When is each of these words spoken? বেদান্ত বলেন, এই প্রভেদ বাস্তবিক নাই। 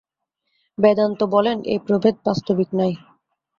বেদান্ত 0.77 1.19
বলেন, 1.33 1.57
এই 1.65 1.79
প্রভেদ 1.87 2.15
বাস্তবিক 2.25 2.69
নাই। 2.73 2.93